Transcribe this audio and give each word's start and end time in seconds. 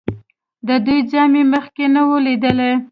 د 0.67 0.69
دوی 0.85 0.99
ځای 1.11 1.25
مې 1.33 1.43
مخکې 1.53 1.85
نه 1.93 2.01
و 2.07 2.11
لیدلی. 2.25 2.71